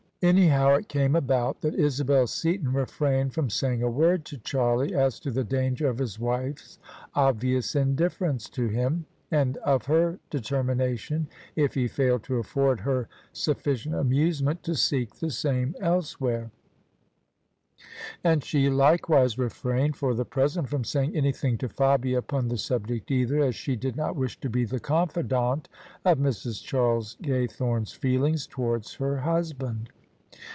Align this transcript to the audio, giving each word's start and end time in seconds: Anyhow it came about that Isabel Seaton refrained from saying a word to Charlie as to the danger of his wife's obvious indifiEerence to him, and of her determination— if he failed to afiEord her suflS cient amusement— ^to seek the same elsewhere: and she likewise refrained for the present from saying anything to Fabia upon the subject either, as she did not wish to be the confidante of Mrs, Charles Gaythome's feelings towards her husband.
Anyhow 0.23 0.75
it 0.75 0.87
came 0.87 1.15
about 1.15 1.61
that 1.61 1.73
Isabel 1.73 2.27
Seaton 2.27 2.73
refrained 2.73 3.33
from 3.33 3.49
saying 3.49 3.81
a 3.81 3.89
word 3.89 4.23
to 4.25 4.37
Charlie 4.37 4.93
as 4.93 5.19
to 5.21 5.31
the 5.31 5.43
danger 5.43 5.89
of 5.89 5.97
his 5.97 6.19
wife's 6.19 6.77
obvious 7.15 7.73
indifiEerence 7.73 8.47
to 8.51 8.67
him, 8.67 9.07
and 9.31 9.57
of 9.57 9.87
her 9.87 10.19
determination— 10.29 11.25
if 11.65 11.73
he 11.73 11.87
failed 11.87 12.21
to 12.25 12.33
afiEord 12.35 12.81
her 12.81 13.09
suflS 13.33 13.81
cient 13.87 13.99
amusement— 13.99 14.61
^to 14.61 14.77
seek 14.77 15.15
the 15.15 15.31
same 15.31 15.73
elsewhere: 15.81 16.51
and 18.23 18.43
she 18.43 18.69
likewise 18.69 19.39
refrained 19.39 19.95
for 19.95 20.13
the 20.13 20.23
present 20.23 20.69
from 20.69 20.83
saying 20.83 21.15
anything 21.15 21.57
to 21.57 21.67
Fabia 21.67 22.19
upon 22.19 22.47
the 22.47 22.59
subject 22.59 23.09
either, 23.09 23.39
as 23.39 23.55
she 23.55 23.75
did 23.75 23.95
not 23.95 24.15
wish 24.15 24.39
to 24.41 24.51
be 24.51 24.65
the 24.65 24.79
confidante 24.79 25.67
of 26.05 26.19
Mrs, 26.19 26.63
Charles 26.63 27.17
Gaythome's 27.23 27.93
feelings 27.93 28.45
towards 28.45 28.93
her 28.93 29.17
husband. 29.21 29.89